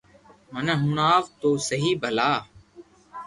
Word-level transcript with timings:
مني 0.53 0.73
ھڻاو 0.83 1.19
تو 1.39 1.49
سھي 1.67 1.89
ڀلا 2.01 2.31